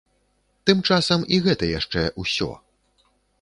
[0.69, 2.49] Тым часам і гэта яшчэ ўсё.